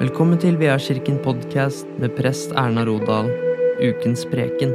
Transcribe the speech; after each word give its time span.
Velkommen 0.00 0.38
til 0.40 0.54
Veakirken 0.56 1.18
podkast 1.20 1.84
med 2.00 2.14
prest 2.16 2.54
Erna 2.56 2.86
Rodal, 2.88 3.26
ukens 3.84 4.22
preken. 4.30 4.70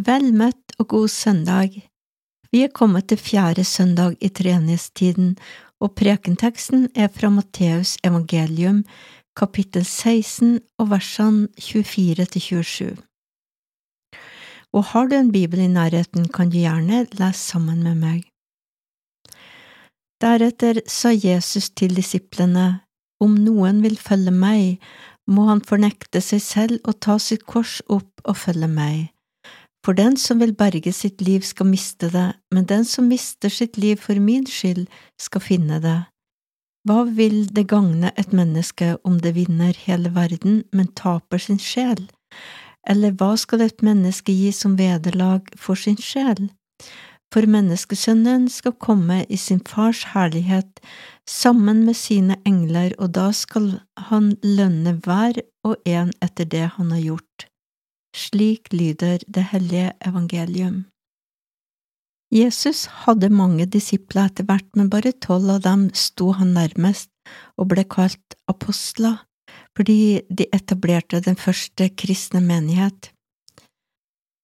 Vel 0.00 0.24
møtt 0.32 0.72
og 0.80 0.88
god 0.94 1.12
søndag. 1.12 1.76
Vi 2.48 2.62
er 2.64 2.72
kommet 2.72 3.10
til 3.12 3.20
fjerde 3.20 3.66
søndag 3.68 4.16
i 4.24 4.32
treenighetstiden, 4.32 5.36
og 5.84 5.92
prekenteksten 6.00 6.88
er 6.96 7.12
fra 7.12 7.28
Matteus 7.28 7.98
evangelium, 8.00 8.86
kapittel 9.36 9.84
16 9.84 10.62
og 10.80 10.94
versene 10.96 11.52
24 11.60 12.24
til 12.24 12.48
27. 12.48 12.90
Og 14.72 14.90
har 14.96 15.12
du 15.12 15.20
en 15.20 15.32
bibel 15.32 15.60
i 15.60 15.68
nærheten, 15.68 16.32
kan 16.32 16.48
du 16.48 16.56
gjerne 16.56 17.04
lese 17.20 17.52
sammen 17.52 17.84
med 17.84 18.00
meg. 18.00 18.31
Deretter 20.22 20.78
sa 20.86 21.10
Jesus 21.10 21.72
til 21.74 21.96
disiplene, 21.98 22.82
Om 23.22 23.34
noen 23.42 23.80
vil 23.82 23.96
følge 23.98 24.30
meg, 24.34 24.78
må 25.26 25.46
han 25.48 25.62
fornekte 25.62 26.20
seg 26.22 26.40
selv 26.42 26.86
og 26.86 27.00
ta 27.02 27.16
sitt 27.22 27.42
kors 27.46 27.80
opp 27.86 28.22
og 28.24 28.36
følge 28.38 28.68
meg. 28.70 29.10
For 29.82 29.98
den 29.98 30.16
som 30.16 30.38
vil 30.38 30.54
berge 30.54 30.92
sitt 30.94 31.22
liv, 31.22 31.42
skal 31.42 31.70
miste 31.70 32.10
det, 32.10 32.28
men 32.54 32.66
den 32.70 32.84
som 32.86 33.08
mister 33.10 33.50
sitt 33.50 33.78
liv 33.78 33.98
for 33.98 34.18
min 34.18 34.46
skyld, 34.46 34.86
skal 35.18 35.42
finne 35.42 35.80
det. 35.82 35.98
Hva 36.86 37.02
vil 37.06 37.46
det 37.54 37.68
gagne 37.70 38.10
et 38.18 38.34
menneske 38.34 38.96
om 39.06 39.18
det 39.22 39.34
vinner 39.34 39.74
hele 39.86 40.14
verden, 40.14 40.62
men 40.72 40.90
taper 40.98 41.38
sin 41.38 41.58
sjel? 41.62 42.08
Eller 42.86 43.14
hva 43.14 43.36
skal 43.38 43.62
et 43.66 43.82
menneske 43.82 44.34
gi 44.34 44.50
som 44.54 44.78
vederlag 44.78 45.50
for 45.58 45.78
sin 45.78 45.98
sjel? 45.98 46.50
For 47.32 47.48
menneskesønnen 47.48 48.44
skal 48.52 48.74
komme 48.76 49.22
i 49.32 49.38
sin 49.40 49.62
fars 49.64 50.02
herlighet 50.12 50.82
sammen 51.28 51.86
med 51.86 51.96
sine 51.96 52.36
engler, 52.44 52.92
og 52.98 53.14
da 53.16 53.30
skal 53.32 53.78
han 54.10 54.34
lønne 54.44 54.98
hver 55.00 55.40
og 55.64 55.78
en 55.88 56.12
etter 56.20 56.44
det 56.44 56.66
han 56.76 56.92
har 56.92 57.00
gjort. 57.00 57.46
Slik 58.12 58.68
lyder 58.76 59.24
det 59.24 59.46
hellige 59.54 59.94
evangelium. 60.04 60.84
Jesus 62.32 62.84
hadde 63.04 63.28
mange 63.32 63.64
disipler 63.68 64.28
etter 64.28 64.44
hvert, 64.48 64.68
men 64.76 64.92
bare 64.92 65.12
tolv 65.24 65.56
av 65.56 65.64
dem 65.64 65.88
sto 65.96 66.30
han 66.36 66.52
nærmest 66.56 67.10
og 67.60 67.68
ble 67.72 67.84
kalt 67.88 68.36
apostler, 68.48 69.20
fordi 69.76 70.20
de 70.28 70.48
etablerte 70.52 71.20
den 71.24 71.36
første 71.36 71.88
kristne 71.96 72.40
menighet. 72.44 73.11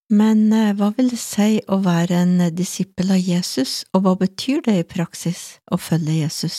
Men 0.09 0.53
eh, 0.57 0.73
hva 0.73 0.89
vil 0.97 1.11
det 1.13 1.21
si 1.21 1.59
å 1.69 1.81
være 1.85 2.23
en 2.23 2.41
disippel 2.57 3.13
av 3.13 3.21
Jesus, 3.21 3.83
og 3.93 4.07
hva 4.07 4.15
betyr 4.23 4.63
det 4.65 4.79
i 4.81 4.89
praksis 4.89 5.59
å 5.69 5.77
følge 5.77 6.23
Jesus? 6.23 6.59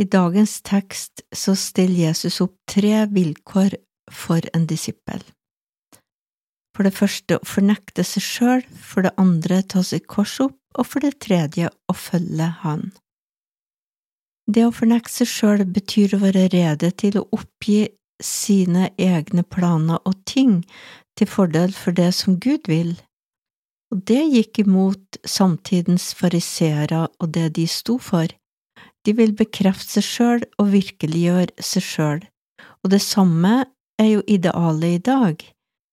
I 0.00 0.08
dagens 0.08 0.62
tekst 0.64 1.22
så 1.36 1.52
stiller 1.58 2.08
Jesus 2.08 2.40
opp 2.40 2.56
tre 2.70 3.04
vilkår 3.12 3.76
for 4.10 4.40
en 4.56 4.64
disippel. 4.66 5.20
For 6.72 6.88
det 6.88 6.96
første 6.96 7.36
å 7.36 7.44
fornekte 7.44 8.04
seg 8.06 8.24
sjøl, 8.24 8.62
for 8.72 9.04
det 9.04 9.12
andre 9.20 9.60
ta 9.62 9.84
sitt 9.84 10.08
kors 10.08 10.38
opp, 10.40 10.56
og 10.72 10.88
for 10.88 11.04
det 11.04 11.18
tredje 11.20 11.68
å 11.68 11.94
følge 11.94 12.48
Han. 12.62 12.86
Det 14.48 14.64
å 14.64 14.72
fornekte 14.74 15.20
seg 15.20 15.28
sjøl 15.28 15.66
betyr 15.68 16.16
å 16.16 16.22
være 16.24 16.48
rede 16.54 16.88
til 16.96 17.20
å 17.20 17.26
oppgi 17.36 17.84
sine 18.22 18.88
egne 18.96 19.44
planer 19.44 20.00
og 20.08 20.16
ting 20.28 20.62
til 21.18 21.28
fordel 21.28 21.72
for 21.76 21.94
det 21.96 22.10
som 22.16 22.38
Gud 22.40 22.68
vil, 22.70 22.94
og 23.92 24.04
det 24.08 24.22
gikk 24.32 24.62
imot 24.64 25.18
samtidens 25.28 26.12
fariseere 26.16 27.04
og 27.20 27.32
det 27.36 27.50
de 27.58 27.66
sto 27.68 27.98
for. 28.00 28.30
De 29.04 29.12
vil 29.18 29.34
bekrefte 29.36 29.98
seg 29.98 30.06
sjøl 30.06 30.44
og 30.62 30.70
virkeliggjøre 30.72 31.64
seg 31.70 31.84
sjøl, 31.84 32.22
og 32.82 32.94
det 32.94 33.02
samme 33.04 33.66
er 34.00 34.08
jo 34.14 34.22
idealet 34.26 34.96
i 34.96 35.02
dag. 35.10 35.44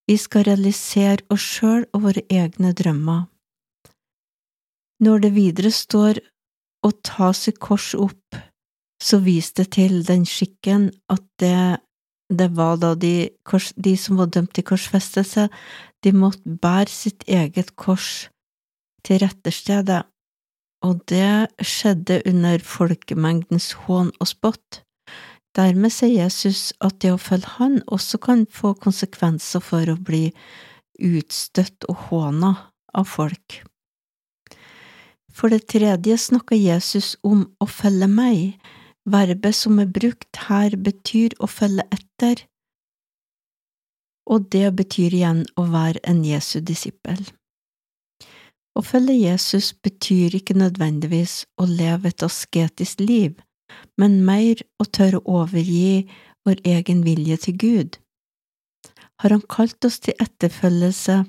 Vi 0.10 0.16
skal 0.18 0.48
realisere 0.48 1.26
oss 1.34 1.44
sjøl 1.58 1.84
og 1.94 2.06
våre 2.08 2.24
egne 2.32 2.72
drømmer. 2.74 3.28
Når 5.04 5.26
det 5.26 5.34
videre 5.36 5.72
står 5.72 6.22
å 6.86 6.92
ta 7.06 7.34
sitt 7.36 7.60
kors 7.60 7.92
opp, 7.96 8.40
så 9.04 9.20
vis 9.24 9.52
det 9.56 9.70
til 9.76 10.02
den 10.08 10.26
skikken 10.28 10.90
at 11.12 11.24
det 11.40 11.80
det 12.30 12.50
var 12.54 12.78
da 12.78 12.94
de, 12.96 13.30
de 13.76 13.96
som 13.98 14.20
var 14.20 14.30
dømt 14.30 14.54
til 14.54 14.66
korsfestelse, 14.70 15.48
de 16.04 16.12
måtte 16.14 16.58
bære 16.62 16.92
sitt 16.92 17.26
eget 17.28 17.76
kors 17.76 18.30
til 19.06 19.22
retterstedet, 19.24 20.04
og 20.86 21.02
det 21.12 21.50
skjedde 21.66 22.22
under 22.30 22.62
folkemengdens 22.64 23.74
hån 23.84 24.14
og 24.20 24.30
spott. 24.30 24.84
Dermed 25.58 25.92
sier 25.92 26.24
Jesus 26.24 26.70
at 26.86 27.02
det 27.02 27.12
å 27.12 27.20
følge 27.20 27.58
Han 27.58 27.80
også 27.88 28.20
kan 28.22 28.46
få 28.46 28.76
konsekvenser 28.78 29.64
for 29.66 29.90
å 29.90 29.98
bli 29.98 30.30
utstøtt 31.02 31.90
og 31.90 32.06
håna 32.08 32.54
av 32.94 33.10
folk. 33.10 33.64
For 35.34 35.50
det 35.50 35.66
tredje 35.72 36.18
snakker 36.20 36.56
Jesus 36.56 37.16
om 37.24 37.48
å 37.60 37.66
følge 37.66 38.08
meg, 38.12 38.60
Verbet 39.10 39.56
som 39.56 39.80
er 39.82 39.90
brukt 39.90 40.38
her, 40.50 40.76
betyr 40.76 41.34
å 41.40 41.48
følge 41.50 41.86
etter, 42.20 42.46
og 44.30 44.50
det 44.54 44.76
betyr 44.76 45.16
igjen 45.16 45.46
å 45.58 45.66
være 45.72 46.02
en 46.04 46.24
Jesu 46.26 46.60
disippel. 46.62 47.24
Å 48.78 48.84
følge 48.86 49.16
Jesus 49.18 49.72
betyr 49.74 50.36
ikke 50.38 50.56
nødvendigvis 50.60 51.46
å 51.58 51.66
leve 51.66 52.12
et 52.12 52.24
asketisk 52.24 53.02
liv, 53.02 53.40
men 53.98 54.22
mer 54.26 54.62
å 54.80 54.86
tørre 54.86 55.24
å 55.24 55.42
overgi 55.42 56.06
vår 56.46 56.62
egen 56.64 57.02
vilje 57.04 57.38
til 57.46 57.58
Gud. 57.58 57.98
Har 59.20 59.34
Han 59.34 59.44
kalt 59.50 59.84
oss 59.86 60.00
til 60.00 60.16
etterfølgelse, 60.20 61.26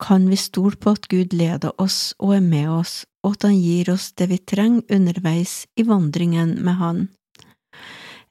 kan 0.00 0.28
vi 0.28 0.36
stole 0.36 0.76
på 0.76 0.92
at 0.92 1.08
Gud 1.08 1.34
leder 1.34 1.72
oss 1.80 2.14
og 2.20 2.36
er 2.36 2.44
med 2.44 2.70
oss, 2.70 3.04
og 3.24 3.36
at 3.36 3.48
Han 3.50 3.58
gir 3.58 3.90
oss 3.92 4.12
det 4.12 4.30
vi 4.30 4.38
trenger 4.38 4.86
underveis 4.92 5.66
i 5.76 5.82
vandringen 5.82 6.56
med 6.62 6.78
Han. 6.80 7.08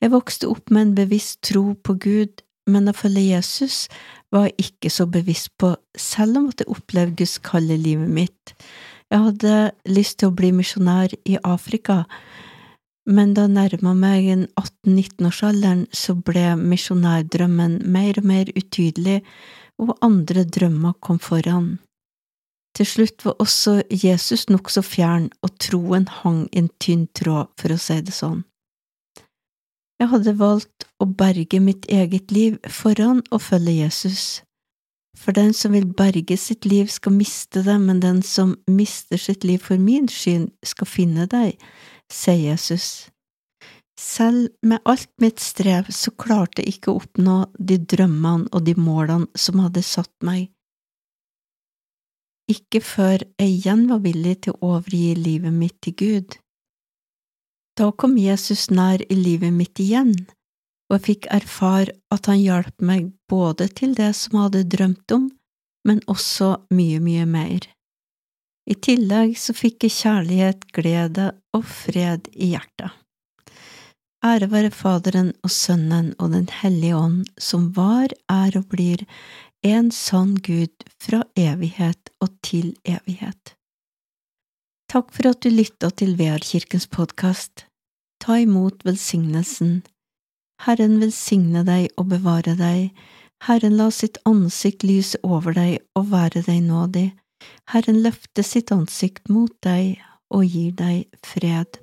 Jeg 0.04 0.12
vokste 0.14 0.50
opp 0.52 0.72
med 0.74 0.82
en 0.82 0.96
bevisst 0.98 1.42
tro 1.48 1.74
på 1.76 1.96
Gud, 2.02 2.42
men 2.70 2.90
å 2.90 2.96
følge 2.98 3.24
Jesus 3.30 3.86
var 4.34 4.50
jeg 4.50 4.68
ikke 4.68 4.92
så 4.92 5.06
bevisst 5.10 5.54
på, 5.62 5.76
selv 5.98 6.40
om 6.40 6.50
at 6.50 6.62
jeg 6.62 6.72
opplevde 6.74 7.20
Guds 7.22 7.38
kalde 7.46 7.78
livet 7.80 8.10
mitt. 8.12 8.56
Jeg 9.14 9.22
hadde 9.28 9.56
lyst 9.86 10.20
til 10.20 10.32
å 10.32 10.36
bli 10.36 10.50
misjonær 10.56 11.14
i 11.30 11.38
Afrika, 11.46 12.04
men 13.06 13.36
da 13.38 13.46
jeg 13.46 13.54
nærma 13.54 13.94
meg 13.94 14.32
18–19-årsalderen, 14.58 15.86
så 15.94 16.16
ble 16.18 16.56
misjonærdrømmen 16.58 17.84
mer 17.86 18.18
og 18.18 18.26
mer 18.26 18.50
utydelig, 18.58 19.20
og 19.78 19.94
andre 20.06 20.46
drømmer 20.48 20.96
kom 21.06 21.20
foran. 21.22 21.76
Til 22.76 22.88
slutt 22.90 23.24
var 23.24 23.38
også 23.40 23.78
Jesus 23.92 24.50
nokså 24.50 24.82
fjern, 24.84 25.30
og 25.46 25.54
troen 25.62 26.10
hang 26.24 26.48
i 26.52 26.64
en 26.64 26.72
tynn 26.82 27.06
tråd, 27.16 27.54
for 27.62 27.76
å 27.76 27.80
si 27.80 28.02
det 28.04 28.16
sånn. 28.16 28.42
Jeg 30.02 30.12
hadde 30.12 30.36
valgt 30.40 30.86
å 31.00 31.08
berge 31.08 31.62
mitt 31.64 31.88
eget 31.92 32.34
liv 32.36 32.58
foran 32.68 33.22
å 33.32 33.40
følge 33.40 33.78
Jesus. 33.78 34.44
For 35.16 35.32
den 35.32 35.54
som 35.56 35.72
vil 35.72 35.88
berge 35.88 36.36
sitt 36.38 36.68
liv, 36.68 36.90
skal 36.92 37.16
miste 37.16 37.64
det, 37.64 37.78
men 37.80 38.02
den 38.04 38.22
som 38.24 38.58
mister 38.68 39.18
sitt 39.22 39.48
liv 39.48 39.64
for 39.64 39.80
min 39.80 40.10
skyld, 40.12 40.50
skal 40.68 40.90
finne 40.90 41.28
deg, 41.32 41.56
sier 42.12 42.52
Jesus. 42.52 43.08
Selv 43.96 44.52
med 44.62 44.84
alt 44.84 45.08
mitt 45.24 45.40
strev 45.40 45.88
så 45.96 46.12
klarte 46.12 46.62
jeg 46.62 46.76
ikke 46.76 46.92
å 46.92 47.00
oppnå 47.00 47.38
de 47.56 47.80
drømmene 47.80 48.52
og 48.52 48.66
de 48.68 48.76
målene 48.76 49.32
som 49.40 49.64
hadde 49.64 49.86
satt 49.88 50.12
meg. 50.20 50.50
Ikke 52.52 52.84
før 52.84 53.24
jeg 53.40 53.54
igjen 53.56 53.88
var 53.90 54.04
villig 54.04 54.42
til 54.46 54.58
å 54.58 54.74
overgi 54.76 55.16
livet 55.18 55.56
mitt 55.56 55.80
til 55.82 55.96
Gud. 55.98 56.36
Da 57.76 57.92
kom 57.92 58.18
Jesus 58.18 58.70
nær 58.72 59.02
i 59.12 59.16
livet 59.20 59.52
mitt 59.54 59.80
igjen, 59.84 60.14
og 60.88 60.96
jeg 60.96 61.06
fikk 61.10 61.26
erfare 61.36 61.96
at 62.14 62.30
han 62.32 62.40
hjalp 62.40 62.84
meg 62.88 63.10
både 63.32 63.68
til 63.76 63.96
det 63.98 64.14
som 64.16 64.38
jeg 64.38 64.46
hadde 64.46 64.68
drømt 64.76 65.16
om, 65.16 65.26
men 65.86 66.00
også 66.08 66.54
mye, 66.72 67.02
mye 67.04 67.26
mer. 67.28 67.66
I 68.66 68.78
tillegg 68.80 69.36
så 69.38 69.54
fikk 69.54 69.86
jeg 69.86 69.98
kjærlighet, 69.98 70.64
glede 70.74 71.28
og 71.54 71.66
fred 71.68 72.30
i 72.34 72.54
hjertet. 72.56 72.96
Ære 74.26 74.48
være 74.50 74.72
Faderen 74.74 75.34
og 75.46 75.52
Sønnen 75.54 76.14
og 76.18 76.32
Den 76.34 76.48
hellige 76.62 76.98
ånd, 76.98 77.28
som 77.38 77.68
var, 77.76 78.10
er 78.32 78.56
og 78.58 78.72
blir 78.72 79.04
en 79.68 79.92
sann 79.94 80.34
Gud 80.40 80.88
fra 80.98 81.22
evighet 81.38 82.10
og 82.24 82.34
til 82.42 82.74
evighet. 82.88 83.54
Takk 84.92 85.10
for 85.12 85.32
at 85.32 85.42
du 85.42 85.50
lytta 85.50 85.90
til 85.98 86.14
Vearkirkens 86.20 86.86
podkast. 86.88 87.66
Ta 88.22 88.38
imot 88.44 88.86
velsignelsen. 88.86 89.80
Herren 90.66 91.00
velsigne 91.02 91.64
deg 91.66 91.90
og 91.98 92.12
bevare 92.14 92.54
deg. 92.60 92.92
Herren 93.48 93.76
la 93.80 93.90
sitt 93.92 94.20
ansikt 94.30 94.86
lyse 94.86 95.20
over 95.26 95.58
deg 95.58 95.80
og 95.98 96.12
være 96.14 96.46
deg 96.46 96.62
nådig. 96.68 97.08
Herren 97.74 98.00
løfte 98.06 98.46
sitt 98.46 98.72
ansikt 98.72 99.30
mot 99.30 99.52
deg 99.66 99.98
og 100.30 100.46
gir 100.46 100.72
deg 100.78 101.10
fred. 101.26 101.82